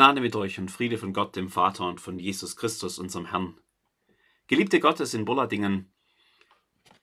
[0.00, 3.60] Gnade mit euch und Friede von Gott, dem Vater und von Jesus Christus, unserem Herrn.
[4.46, 5.92] Geliebte Gottes in Bulladingen,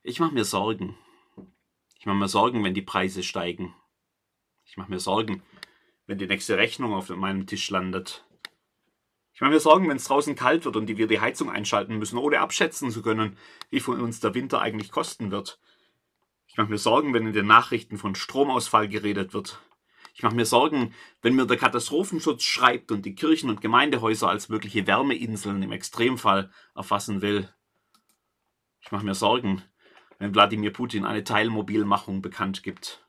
[0.02, 0.98] ich mache mir Sorgen.
[2.00, 3.76] Ich mache mir Sorgen, wenn die Preise steigen.
[4.66, 5.44] Ich mache mir Sorgen,
[6.08, 8.26] wenn die nächste Rechnung auf meinem Tisch landet.
[9.32, 12.18] Ich mache mir Sorgen, wenn es draußen kalt wird und wir die Heizung einschalten müssen,
[12.18, 13.38] ohne abschätzen zu können,
[13.70, 15.60] wie von uns der Winter eigentlich kosten wird.
[16.48, 19.62] Ich mache mir Sorgen, wenn in den Nachrichten von Stromausfall geredet wird.
[20.18, 24.50] Ich mache mir Sorgen, wenn mir der Katastrophenschutz schreibt und die Kirchen und Gemeindehäuser als
[24.50, 27.54] mögliche Wärmeinseln im Extremfall erfassen will.
[28.82, 29.62] Ich mache mir Sorgen,
[30.18, 33.06] wenn Wladimir Putin eine Teilmobilmachung bekannt gibt.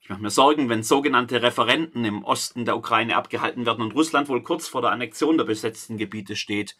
[0.00, 4.28] Ich mache mir Sorgen, wenn sogenannte Referenten im Osten der Ukraine abgehalten werden und Russland
[4.28, 6.76] wohl kurz vor der Annexion der besetzten Gebiete steht.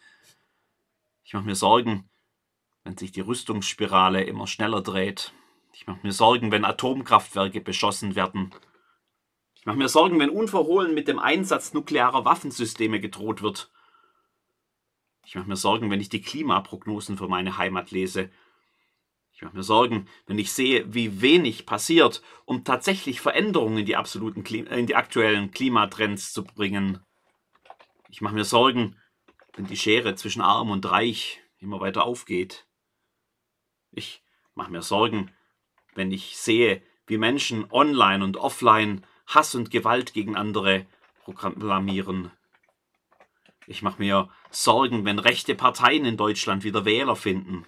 [1.23, 2.07] Ich mache mir Sorgen,
[2.83, 5.33] wenn sich die Rüstungsspirale immer schneller dreht.
[5.73, 8.53] Ich mache mir Sorgen, wenn Atomkraftwerke beschossen werden.
[9.63, 13.71] Ich mache mir Sorgen, wenn unverhohlen mit dem Einsatz nuklearer Waffensysteme gedroht wird.
[15.25, 18.29] Ich mache mir Sorgen, wenn ich die Klimaprognosen für meine Heimat lese.
[19.31, 23.95] Ich mache mir Sorgen, wenn ich sehe, wie wenig passiert, um tatsächlich Veränderungen in die,
[23.95, 26.99] absoluten Klima, in die aktuellen Klimatrends zu bringen.
[28.09, 28.97] Ich mache mir Sorgen,
[29.53, 32.67] wenn die Schere zwischen Arm und Reich immer weiter aufgeht.
[33.91, 35.31] Ich mache mir Sorgen,
[35.95, 40.85] wenn ich sehe, wie Menschen online und offline Hass und Gewalt gegen andere
[41.23, 42.31] proklamieren.
[43.67, 47.65] Ich mache mir Sorgen, wenn rechte Parteien in Deutschland wieder Wähler finden.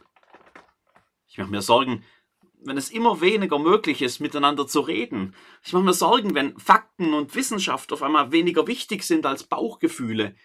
[1.28, 2.04] Ich mache mir Sorgen,
[2.66, 5.36] wenn es immer weniger möglich ist, miteinander zu reden.
[5.64, 10.36] Ich mache mir Sorgen, wenn Fakten und Wissenschaft auf einmal weniger wichtig sind als Bauchgefühle.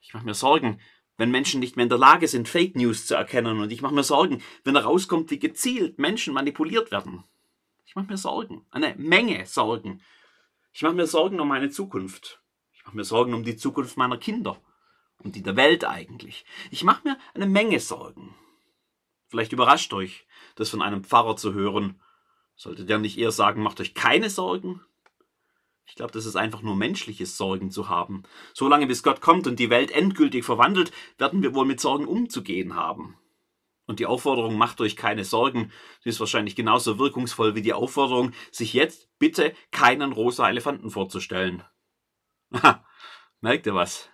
[0.00, 0.80] Ich mache mir Sorgen,
[1.16, 3.60] wenn Menschen nicht mehr in der Lage sind, Fake News zu erkennen.
[3.60, 7.22] Und ich mache mir Sorgen, wenn herauskommt, wie gezielt Menschen manipuliert werden.
[7.84, 10.02] Ich mache mir Sorgen, eine Menge Sorgen.
[10.72, 12.40] Ich mache mir Sorgen um meine Zukunft.
[12.72, 14.60] Ich mache mir Sorgen um die Zukunft meiner Kinder
[15.18, 16.44] und die der Welt eigentlich.
[16.70, 18.34] Ich mache mir eine Menge Sorgen.
[19.28, 22.00] Vielleicht überrascht euch, das von einem Pfarrer zu hören.
[22.56, 24.80] Sollte der nicht eher sagen, macht euch keine Sorgen?
[25.86, 28.22] Ich glaube, das ist einfach nur menschliches Sorgen zu haben.
[28.54, 32.74] Solange bis Gott kommt und die Welt endgültig verwandelt, werden wir wohl mit Sorgen umzugehen
[32.74, 33.18] haben.
[33.92, 35.70] Und die Aufforderung, macht euch keine Sorgen,
[36.02, 41.62] die ist wahrscheinlich genauso wirkungsvoll wie die Aufforderung, sich jetzt bitte keinen rosa Elefanten vorzustellen.
[43.42, 44.08] Merkt ihr was?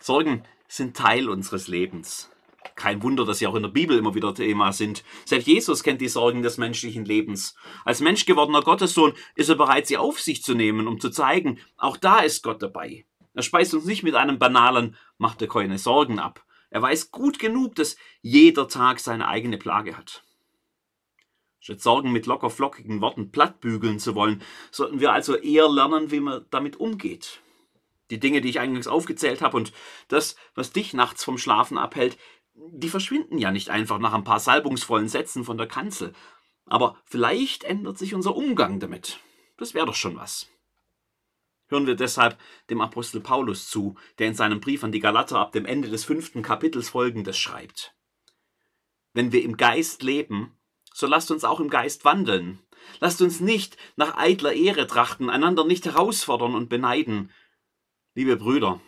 [0.00, 2.32] Sorgen sind Teil unseres Lebens.
[2.74, 5.04] Kein Wunder, dass sie auch in der Bibel immer wieder Thema sind.
[5.24, 7.54] Selbst Jesus kennt die Sorgen des menschlichen Lebens.
[7.84, 11.60] Als Mensch gewordener Gottessohn ist er bereit, sie auf sich zu nehmen, um zu zeigen,
[11.76, 13.06] auch da ist Gott dabei.
[13.34, 17.38] Er speist uns nicht mit einem banalen, macht dir keine Sorgen ab, er weiß gut
[17.38, 20.24] genug, dass jeder Tag seine eigene Plage hat.
[21.60, 24.42] Statt Sorgen mit locker flockigen Worten plattbügeln zu wollen,
[24.72, 27.40] sollten wir also eher lernen, wie man damit umgeht.
[28.10, 29.72] Die Dinge, die ich eingangs aufgezählt habe und
[30.08, 32.18] das, was dich nachts vom Schlafen abhält,
[32.54, 36.12] die verschwinden ja nicht einfach nach ein paar salbungsvollen Sätzen von der Kanzel.
[36.66, 39.20] Aber vielleicht ändert sich unser Umgang damit.
[39.58, 40.50] Das wäre doch schon was.
[41.68, 42.38] Hören wir deshalb
[42.70, 46.04] dem Apostel Paulus zu, der in seinem Brief an die Galater ab dem Ende des
[46.04, 47.94] fünften Kapitels folgendes schreibt.
[49.12, 50.58] Wenn wir im Geist leben,
[50.92, 52.60] so lasst uns auch im Geist wandeln.
[53.00, 57.32] Lasst uns nicht nach eitler Ehre trachten, einander nicht herausfordern und beneiden.
[58.14, 58.80] Liebe Brüder,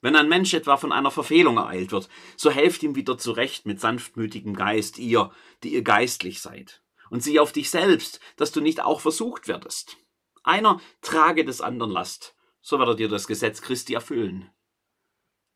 [0.00, 3.80] wenn ein Mensch etwa von einer Verfehlung ereilt wird, so helft ihm wieder zurecht mit
[3.80, 5.30] sanftmütigem Geist, ihr,
[5.62, 6.82] die ihr geistlich seid.
[7.10, 9.96] Und sieh auf dich selbst, dass du nicht auch versucht werdest.
[10.42, 14.50] Einer trage des anderen Last, so wird er dir das Gesetz Christi erfüllen.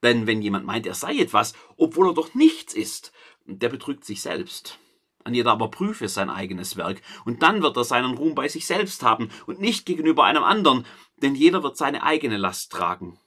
[0.03, 3.13] Denn wenn jemand meint, er sei etwas, obwohl er doch nichts ist,
[3.47, 4.79] der betrügt sich selbst.
[5.25, 8.67] An jeder aber prüfe sein eigenes Werk, und dann wird er seinen Ruhm bei sich
[8.67, 10.85] selbst haben und nicht gegenüber einem anderen,
[11.17, 13.19] denn jeder wird seine eigene Last tragen.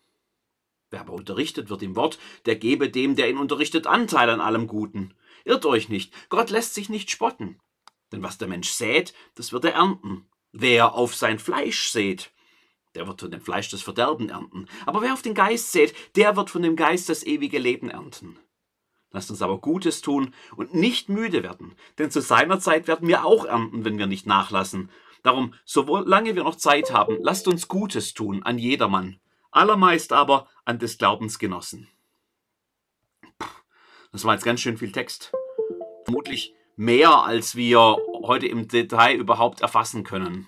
[0.92, 4.68] Wer aber unterrichtet wird im Wort, der gebe dem, der ihn unterrichtet, Anteil an allem
[4.68, 5.16] Guten.
[5.44, 7.60] Irrt euch nicht, Gott lässt sich nicht spotten.
[8.12, 10.28] Denn was der Mensch sät, das wird er ernten.
[10.60, 12.32] Wer auf sein Fleisch sät,
[12.96, 14.66] der wird von dem Fleisch das Verderben ernten.
[14.88, 18.40] Aber wer auf den Geist sät, der wird von dem Geist das ewige Leben ernten.
[19.12, 23.24] Lasst uns aber Gutes tun und nicht müde werden, denn zu seiner Zeit werden wir
[23.24, 24.90] auch ernten, wenn wir nicht nachlassen.
[25.22, 29.20] Darum, solange wir noch Zeit haben, lasst uns Gutes tun an jedermann,
[29.52, 31.88] allermeist aber an des Glaubens Genossen.
[34.12, 35.32] Das war jetzt ganz schön viel Text.
[36.06, 40.48] Vermutlich mehr, als wir heute im Detail überhaupt erfassen können.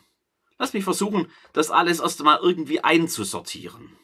[0.58, 3.98] Lass mich versuchen, das alles erst einmal irgendwie einzusortieren.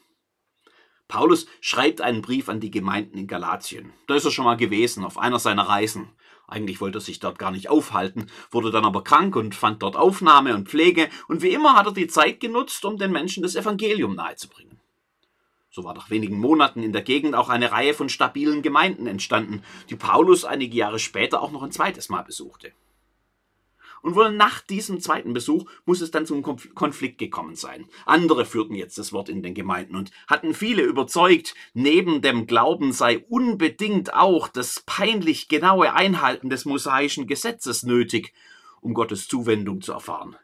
[1.08, 3.92] Paulus schreibt einen Brief an die Gemeinden in Galatien.
[4.08, 6.10] Da ist er schon mal gewesen, auf einer seiner Reisen.
[6.48, 9.96] Eigentlich wollte er sich dort gar nicht aufhalten, wurde dann aber krank und fand dort
[9.96, 13.56] Aufnahme und Pflege, und wie immer hat er die Zeit genutzt, um den Menschen das
[13.56, 14.75] Evangelium nahezubringen.
[15.76, 19.62] So war nach wenigen Monaten in der Gegend auch eine Reihe von stabilen Gemeinden entstanden,
[19.90, 22.72] die Paulus einige Jahre später auch noch ein zweites Mal besuchte.
[24.00, 27.84] Und wohl nach diesem zweiten Besuch muss es dann zum Konflikt gekommen sein.
[28.06, 32.94] Andere führten jetzt das Wort in den Gemeinden und hatten viele überzeugt, neben dem Glauben
[32.94, 38.32] sei unbedingt auch das peinlich genaue Einhalten des mosaischen Gesetzes nötig,
[38.80, 40.36] um Gottes Zuwendung zu erfahren.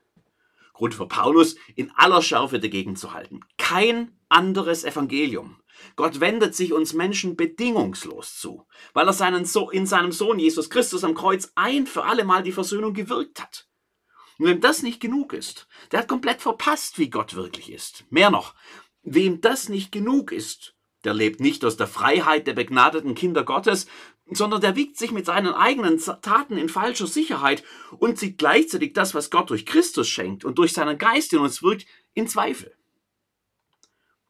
[0.75, 3.41] Grund für Paulus, in aller Schärfe dagegen zu halten.
[3.57, 5.59] Kein anderes Evangelium.
[5.97, 10.71] Gott wendet sich uns Menschen bedingungslos zu, weil er seinen so in seinem Sohn Jesus
[10.71, 13.69] Christus am Kreuz ein für alle Mal die Versöhnung gewirkt hat.
[14.39, 18.05] Und wem das nicht genug ist, der hat komplett verpasst, wie Gott wirklich ist.
[18.11, 18.55] Mehr noch,
[19.03, 20.75] wem das nicht genug ist,
[21.05, 23.87] der lebt nicht aus der Freiheit der begnadeten Kinder Gottes,
[24.31, 27.65] sondern der wiegt sich mit seinen eigenen Taten in falscher Sicherheit
[27.99, 31.63] und zieht gleichzeitig das, was Gott durch Christus schenkt und durch seinen Geist in uns
[31.63, 32.75] wirkt, in Zweifel.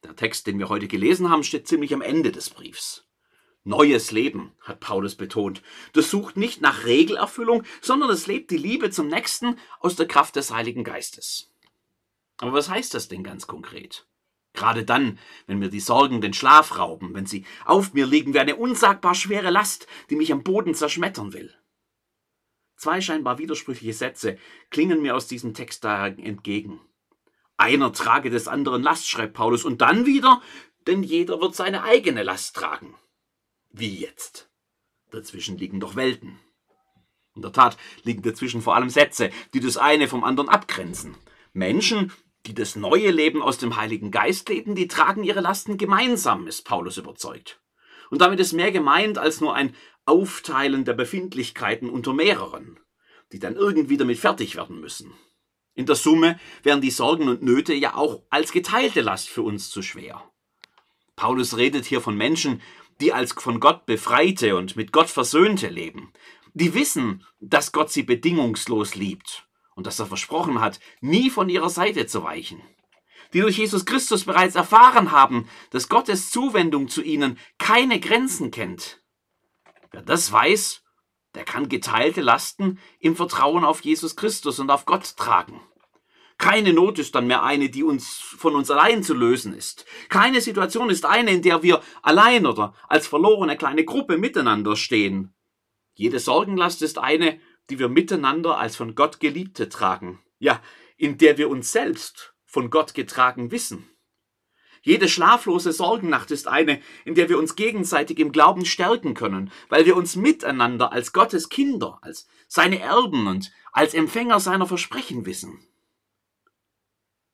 [0.04, 3.06] Der Text, den wir heute gelesen haben, steht ziemlich am Ende des Briefs.
[3.64, 5.62] Neues Leben, hat Paulus betont.
[5.92, 10.34] Das sucht nicht nach Regelerfüllung, sondern es lebt die Liebe zum Nächsten aus der Kraft
[10.34, 11.52] des Heiligen Geistes.
[12.38, 14.06] Aber was heißt das denn ganz konkret?
[14.52, 18.40] Gerade dann, wenn mir die Sorgen den Schlaf rauben, wenn sie auf mir liegen wie
[18.40, 21.54] eine unsagbar schwere Last, die mich am Boden zerschmettern will.
[22.76, 24.38] Zwei scheinbar widersprüchliche Sätze
[24.70, 26.80] klingen mir aus diesem Text daher entgegen.
[27.62, 30.42] Einer trage des anderen Last, schreibt Paulus, und dann wieder,
[30.88, 32.96] denn jeder wird seine eigene Last tragen.
[33.70, 34.50] Wie jetzt?
[35.12, 36.40] Dazwischen liegen doch Welten.
[37.36, 41.16] In der Tat liegen dazwischen vor allem Sätze, die das eine vom anderen abgrenzen.
[41.52, 42.12] Menschen,
[42.46, 46.62] die das neue Leben aus dem Heiligen Geist leben, die tragen ihre Lasten gemeinsam, ist
[46.62, 47.60] Paulus überzeugt.
[48.10, 52.80] Und damit ist mehr gemeint als nur ein Aufteilen der Befindlichkeiten unter mehreren,
[53.30, 55.12] die dann irgendwie damit fertig werden müssen.
[55.74, 59.70] In der Summe wären die Sorgen und Nöte ja auch als geteilte Last für uns
[59.70, 60.30] zu schwer.
[61.16, 62.60] Paulus redet hier von Menschen,
[63.00, 66.12] die als von Gott befreite und mit Gott versöhnte leben.
[66.54, 71.70] Die wissen, dass Gott sie bedingungslos liebt und dass er versprochen hat, nie von ihrer
[71.70, 72.60] Seite zu weichen.
[73.32, 79.00] Die durch Jesus Christus bereits erfahren haben, dass Gottes Zuwendung zu ihnen keine Grenzen kennt.
[79.90, 80.81] Wer das weiß,
[81.34, 85.60] der kann geteilte Lasten im Vertrauen auf Jesus Christus und auf Gott tragen.
[86.38, 89.86] Keine Not ist dann mehr eine, die uns von uns allein zu lösen ist.
[90.08, 95.32] Keine Situation ist eine, in der wir allein oder als verlorene kleine Gruppe miteinander stehen.
[95.94, 97.38] Jede Sorgenlast ist eine,
[97.70, 100.20] die wir miteinander als von Gott Geliebte tragen.
[100.38, 100.60] Ja,
[100.96, 103.88] in der wir uns selbst von Gott getragen wissen.
[104.82, 109.86] Jede schlaflose Sorgennacht ist eine, in der wir uns gegenseitig im Glauben stärken können, weil
[109.86, 115.64] wir uns miteinander als Gottes Kinder, als seine Erben und als Empfänger seiner Versprechen wissen.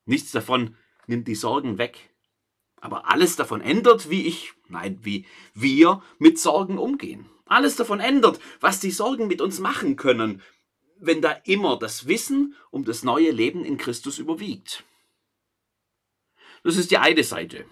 [0.05, 0.75] Nichts davon
[1.07, 2.11] nimmt die Sorgen weg.
[2.81, 7.29] Aber alles davon ändert, wie ich, nein, wie wir mit Sorgen umgehen.
[7.45, 10.41] Alles davon ändert, was die Sorgen mit uns machen können,
[10.99, 14.83] wenn da immer das Wissen um das neue Leben in Christus überwiegt.
[16.63, 17.65] Das ist die eine Seite.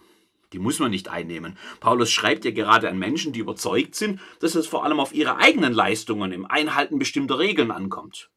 [0.54, 1.58] Die muss man nicht einnehmen.
[1.80, 5.38] Paulus schreibt ja gerade an Menschen, die überzeugt sind, dass es vor allem auf ihre
[5.38, 8.32] eigenen Leistungen im Einhalten bestimmter Regeln ankommt.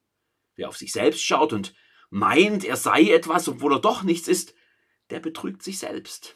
[0.56, 1.74] Wer auf sich selbst schaut und
[2.10, 4.54] meint, er sei etwas, obwohl er doch nichts ist,
[5.10, 6.34] der betrügt sich selbst.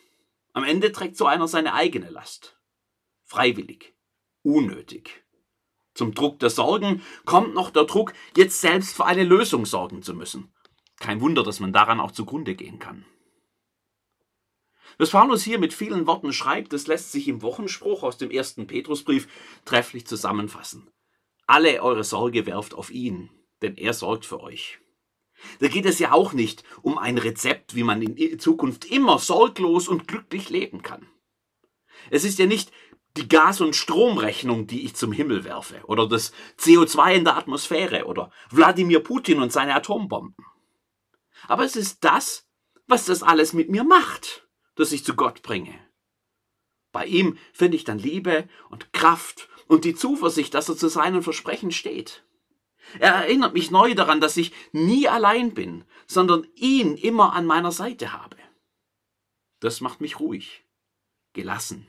[0.53, 2.57] Am Ende trägt so einer seine eigene Last.
[3.25, 3.95] Freiwillig.
[4.43, 5.25] Unnötig.
[5.95, 10.15] Zum Druck der Sorgen kommt noch der Druck, jetzt selbst für eine Lösung sorgen zu
[10.15, 10.53] müssen.
[11.01, 13.05] Kein Wunder, dass man daran auch zugrunde gehen kann.
[14.99, 18.67] Was Paulus hier mit vielen Worten schreibt, das lässt sich im Wochenspruch aus dem ersten
[18.67, 19.29] Petrusbrief
[19.65, 20.89] trefflich zusammenfassen.
[21.47, 24.79] Alle eure Sorge werft auf ihn, denn er sorgt für euch.
[25.59, 29.89] Da geht es ja auch nicht um ein Rezept, wie man in Zukunft immer sorglos
[29.89, 31.07] und glücklich leben kann.
[32.11, 32.71] Es ist ja nicht
[33.17, 38.07] die Gas- und Stromrechnung, die ich zum Himmel werfe, oder das CO2 in der Atmosphäre,
[38.07, 40.35] oder Wladimir Putin und seine Atombomben.
[41.47, 42.47] Aber es ist das,
[42.87, 44.44] was das alles mit mir macht
[44.75, 45.79] das ich zu Gott bringe.
[46.93, 51.23] Bei ihm finde ich dann Liebe und Kraft und die Zuversicht, dass er zu seinen
[51.23, 52.25] Versprechen steht.
[52.99, 57.73] Er erinnert mich neu daran, dass ich nie allein bin, sondern ihn immer an meiner
[57.73, 58.37] Seite habe.
[59.61, 60.65] Das macht mich ruhig,
[61.33, 61.87] gelassen.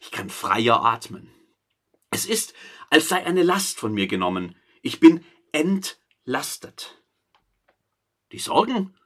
[0.00, 1.30] Ich kann freier atmen.
[2.10, 2.54] Es ist,
[2.88, 4.56] als sei eine Last von mir genommen.
[4.82, 7.02] Ich bin entlastet.
[8.32, 8.96] Die Sorgen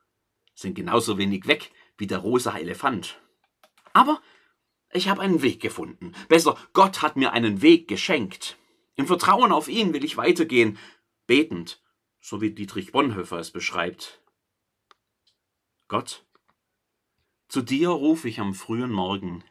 [0.54, 3.20] sind genauso wenig weg wie der rosa Elefant.
[3.92, 4.20] Aber
[4.92, 6.12] ich habe einen Weg gefunden.
[6.28, 8.56] Besser, Gott hat mir einen Weg geschenkt.
[8.96, 10.78] Im Vertrauen auf ihn will ich weitergehen,
[11.26, 11.82] betend,
[12.20, 14.20] so wie Dietrich Bonhoeffer es beschreibt.
[15.88, 16.24] Gott,
[17.48, 19.44] Zu dir rufe ich am frühen Morgen.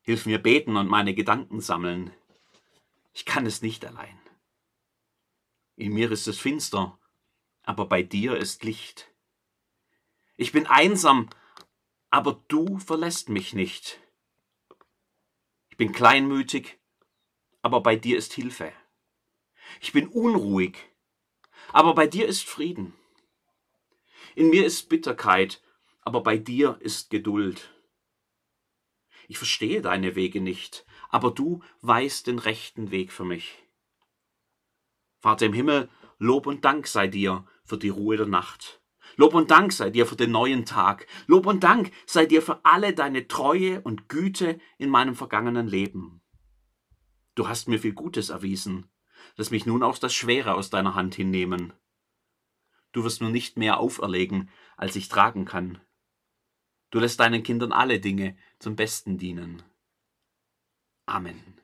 [0.00, 2.12] Hilf mir beten und meine Gedanken sammeln.
[3.12, 4.18] Ich kann es nicht allein.
[5.76, 6.98] In mir ist es finster,
[7.62, 9.12] aber bei dir ist Licht.
[10.40, 11.28] Ich bin einsam,
[12.10, 14.00] aber du verlässt mich nicht.
[15.68, 16.78] Ich bin kleinmütig,
[17.60, 18.72] aber bei dir ist Hilfe.
[19.80, 20.78] Ich bin unruhig,
[21.72, 22.94] aber bei dir ist Frieden.
[24.36, 25.60] In mir ist Bitterkeit,
[26.02, 27.74] aber bei dir ist Geduld.
[29.26, 33.64] Ich verstehe deine Wege nicht, aber du weißt den rechten Weg für mich.
[35.18, 38.80] Vater im Himmel, Lob und Dank sei dir für die Ruhe der Nacht.
[39.18, 41.08] Lob und Dank sei dir für den neuen Tag.
[41.26, 46.22] Lob und Dank sei dir für alle deine Treue und Güte in meinem vergangenen Leben.
[47.34, 48.88] Du hast mir viel Gutes erwiesen.
[49.34, 51.72] Lass mich nun auch das Schwere aus deiner Hand hinnehmen.
[52.92, 55.80] Du wirst mir nicht mehr auferlegen, als ich tragen kann.
[56.90, 59.64] Du lässt deinen Kindern alle Dinge zum Besten dienen.
[61.06, 61.60] Amen.